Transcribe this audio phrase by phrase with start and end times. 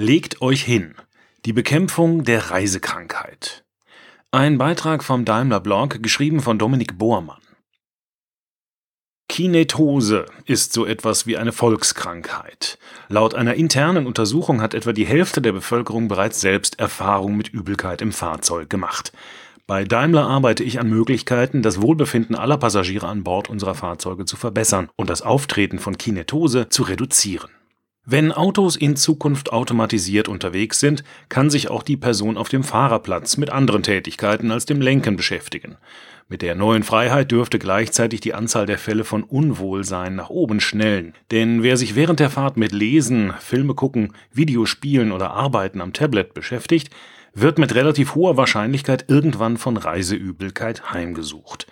[0.00, 0.94] Legt euch hin.
[1.44, 3.64] Die Bekämpfung der Reisekrankheit.
[4.30, 7.40] Ein Beitrag vom Daimler Blog, geschrieben von Dominik Bohrmann.
[9.28, 12.78] Kinetose ist so etwas wie eine Volkskrankheit.
[13.08, 18.00] Laut einer internen Untersuchung hat etwa die Hälfte der Bevölkerung bereits selbst Erfahrung mit Übelkeit
[18.00, 19.10] im Fahrzeug gemacht.
[19.66, 24.36] Bei Daimler arbeite ich an Möglichkeiten, das Wohlbefinden aller Passagiere an Bord unserer Fahrzeuge zu
[24.36, 27.50] verbessern und das Auftreten von Kinetose zu reduzieren.
[28.10, 33.36] Wenn Autos in Zukunft automatisiert unterwegs sind, kann sich auch die Person auf dem Fahrerplatz
[33.36, 35.76] mit anderen Tätigkeiten als dem Lenken beschäftigen.
[36.26, 41.12] Mit der neuen Freiheit dürfte gleichzeitig die Anzahl der Fälle von Unwohlsein nach oben schnellen.
[41.30, 46.32] Denn wer sich während der Fahrt mit Lesen, Filme gucken, Videospielen oder Arbeiten am Tablet
[46.32, 46.88] beschäftigt,
[47.34, 51.66] wird mit relativ hoher Wahrscheinlichkeit irgendwann von Reiseübelkeit heimgesucht.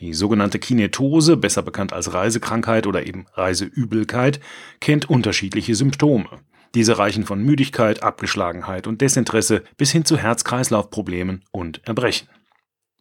[0.00, 4.40] Die sogenannte Kinetose, besser bekannt als Reisekrankheit oder eben Reiseübelkeit,
[4.78, 6.28] kennt unterschiedliche Symptome.
[6.74, 12.28] Diese reichen von Müdigkeit, Abgeschlagenheit und Desinteresse bis hin zu Herz-Kreislauf-Problemen und Erbrechen.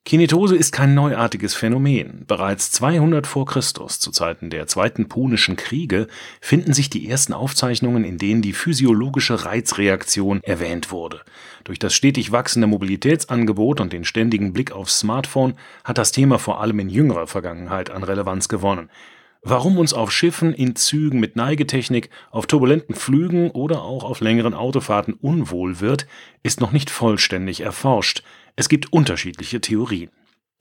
[0.08, 2.26] Kinetose ist kein neuartiges Phänomen.
[2.28, 6.06] Bereits 200 vor Christus, zu Zeiten der Zweiten Punischen Kriege,
[6.40, 11.22] finden sich die ersten Aufzeichnungen, in denen die physiologische Reizreaktion erwähnt wurde.
[11.64, 16.62] Durch das stetig wachsende Mobilitätsangebot und den ständigen Blick aufs Smartphone hat das Thema vor
[16.62, 18.92] allem in jüngerer Vergangenheit an Relevanz gewonnen.
[19.42, 24.54] Warum uns auf Schiffen, in Zügen mit Neigetechnik, auf turbulenten Flügen oder auch auf längeren
[24.54, 26.06] Autofahrten unwohl wird,
[26.44, 28.24] ist noch nicht vollständig erforscht.
[28.56, 30.10] Es gibt unterschiedliche Theorien.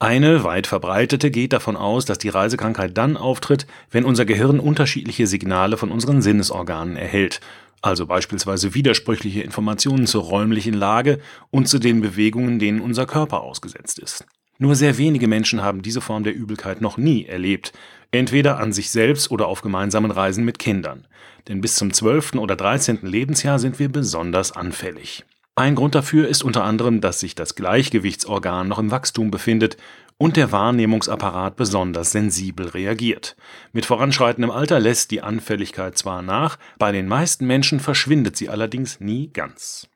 [0.01, 5.27] Eine weit verbreitete geht davon aus, dass die Reisekrankheit dann auftritt, wenn unser Gehirn unterschiedliche
[5.27, 7.41] Signale von unseren Sinnesorganen erhält,
[7.81, 11.21] also beispielsweise widersprüchliche Informationen zur räumlichen Lage
[11.51, 14.25] und zu den Bewegungen, denen unser Körper ausgesetzt ist.
[14.59, 17.73] Nur sehr wenige Menschen haben diese Form der Übelkeit noch nie erlebt,
[18.11, 21.07] entweder an sich selbst oder auf gemeinsamen Reisen mit Kindern.
[21.49, 22.35] Denn bis zum 12.
[22.37, 23.01] oder 13.
[23.03, 25.25] Lebensjahr sind wir besonders anfällig.
[25.57, 29.77] Ein Grund dafür ist unter anderem, dass sich das Gleichgewichtsorgan noch im Wachstum befindet
[30.19, 33.37] und der Wahrnehmungsapparat besonders sensibel reagiert.
[33.73, 38.99] Mit voranschreitendem Alter lässt die Anfälligkeit zwar nach, bei den meisten Menschen verschwindet sie allerdings
[38.99, 39.89] nie ganz.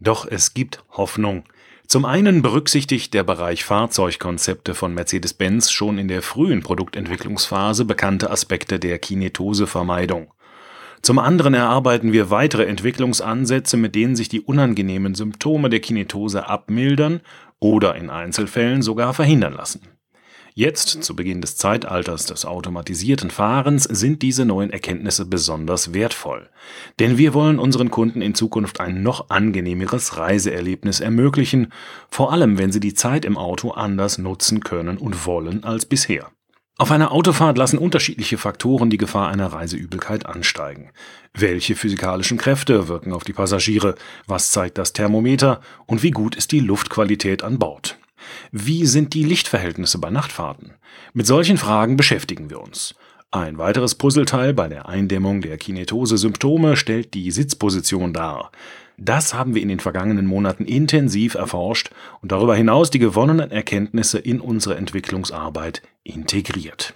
[0.00, 1.44] Doch es gibt Hoffnung.
[1.86, 8.78] Zum einen berücksichtigt der Bereich Fahrzeugkonzepte von Mercedes-Benz schon in der frühen Produktentwicklungsphase bekannte Aspekte
[8.78, 10.30] der Kinetosevermeidung.
[11.02, 17.20] Zum anderen erarbeiten wir weitere Entwicklungsansätze, mit denen sich die unangenehmen Symptome der Kinetose abmildern
[17.60, 19.80] oder in Einzelfällen sogar verhindern lassen.
[20.58, 26.50] Jetzt, zu Beginn des Zeitalters des automatisierten Fahrens, sind diese neuen Erkenntnisse besonders wertvoll.
[26.98, 31.72] Denn wir wollen unseren Kunden in Zukunft ein noch angenehmeres Reiseerlebnis ermöglichen,
[32.10, 36.32] vor allem wenn sie die Zeit im Auto anders nutzen können und wollen als bisher.
[36.80, 40.90] Auf einer Autofahrt lassen unterschiedliche Faktoren die Gefahr einer Reiseübelkeit ansteigen.
[41.34, 43.96] Welche physikalischen Kräfte wirken auf die Passagiere?
[44.28, 45.60] Was zeigt das Thermometer?
[45.86, 47.98] Und wie gut ist die Luftqualität an Bord?
[48.52, 50.74] Wie sind die Lichtverhältnisse bei Nachtfahrten?
[51.14, 52.94] Mit solchen Fragen beschäftigen wir uns.
[53.32, 58.52] Ein weiteres Puzzleteil bei der Eindämmung der Kinetose-Symptome stellt die Sitzposition dar.
[58.96, 61.90] Das haben wir in den vergangenen Monaten intensiv erforscht
[62.20, 66.94] und darüber hinaus die gewonnenen Erkenntnisse in unsere Entwicklungsarbeit integriert.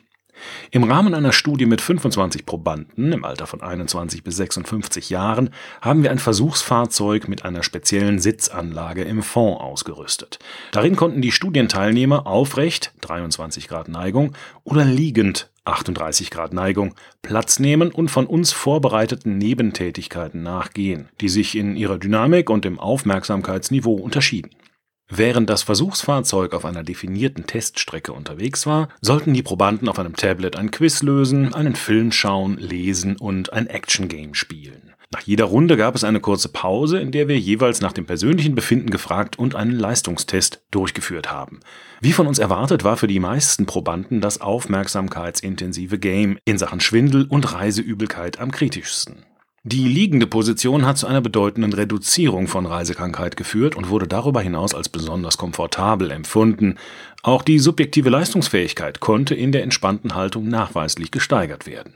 [0.71, 5.51] Im Rahmen einer Studie mit 25 Probanden im Alter von 21 bis 56 Jahren
[5.81, 10.39] haben wir ein Versuchsfahrzeug mit einer speziellen Sitzanlage im Fond ausgerüstet.
[10.73, 14.33] Darin konnten die Studienteilnehmer aufrecht 23 Grad Neigung
[14.65, 21.57] oder liegend 38 Grad Neigung Platz nehmen und von uns vorbereiteten Nebentätigkeiten nachgehen, die sich
[21.57, 24.51] in ihrer Dynamik und im Aufmerksamkeitsniveau unterschieden.
[25.09, 30.57] Während das Versuchsfahrzeug auf einer definierten Teststrecke unterwegs war, sollten die Probanden auf einem Tablet
[30.57, 34.95] ein Quiz lösen, einen Film schauen, lesen und ein Action-Game spielen.
[35.13, 38.55] Nach jeder Runde gab es eine kurze Pause, in der wir jeweils nach dem persönlichen
[38.55, 41.61] Befinden gefragt und einen Leistungstest durchgeführt haben.
[42.01, 47.27] Wie von uns erwartet, war für die meisten Probanden das aufmerksamkeitsintensive Game in Sachen Schwindel
[47.29, 49.27] und Reiseübelkeit am kritischsten.
[49.65, 54.75] Die liegende Position hat zu einer bedeutenden Reduzierung von Reisekrankheit geführt und wurde darüber hinaus
[54.75, 56.79] als besonders komfortabel empfunden.
[57.23, 61.95] Auch die subjektive Leistungsfähigkeit konnte in der entspannten Haltung nachweislich gesteigert werden.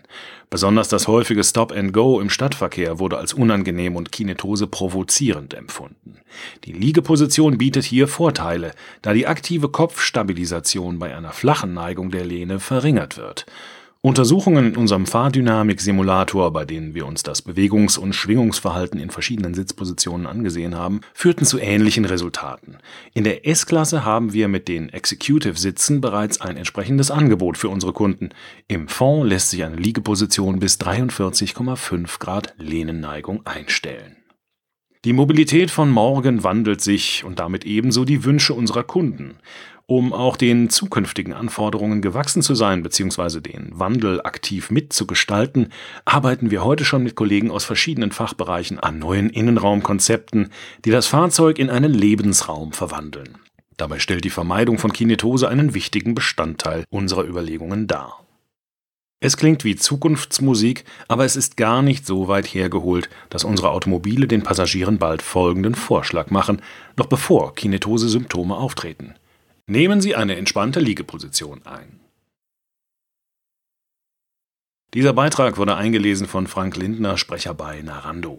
[0.48, 6.18] Besonders das häufige Stop and Go im Stadtverkehr wurde als unangenehm und Kinetose provozierend empfunden.
[6.66, 12.60] Die Liegeposition bietet hier Vorteile, da die aktive Kopfstabilisation bei einer flachen Neigung der Lehne
[12.60, 13.44] verringert wird.
[14.06, 20.28] Untersuchungen in unserem Fahrdynamik-Simulator, bei denen wir uns das Bewegungs- und Schwingungsverhalten in verschiedenen Sitzpositionen
[20.28, 22.78] angesehen haben, führten zu ähnlichen Resultaten.
[23.14, 28.28] In der S-Klasse haben wir mit den Executive-Sitzen bereits ein entsprechendes Angebot für unsere Kunden.
[28.68, 34.18] Im Fond lässt sich eine Liegeposition bis 43,5 Grad Lehnenneigung einstellen.
[35.04, 39.38] Die Mobilität von morgen wandelt sich und damit ebenso die Wünsche unserer Kunden.
[39.88, 43.40] Um auch den zukünftigen Anforderungen gewachsen zu sein bzw.
[43.40, 45.72] den Wandel aktiv mitzugestalten,
[46.04, 50.50] arbeiten wir heute schon mit Kollegen aus verschiedenen Fachbereichen an neuen Innenraumkonzepten,
[50.84, 53.38] die das Fahrzeug in einen Lebensraum verwandeln.
[53.76, 58.24] Dabei stellt die Vermeidung von Kinetose einen wichtigen Bestandteil unserer Überlegungen dar.
[59.20, 64.26] Es klingt wie Zukunftsmusik, aber es ist gar nicht so weit hergeholt, dass unsere Automobile
[64.26, 66.60] den Passagieren bald folgenden Vorschlag machen,
[66.96, 69.14] noch bevor Kinetose-Symptome auftreten.
[69.68, 71.98] Nehmen Sie eine entspannte Liegeposition ein.
[74.94, 78.38] Dieser Beitrag wurde eingelesen von Frank Lindner, Sprecher bei Narando.